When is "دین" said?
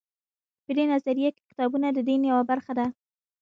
2.09-2.21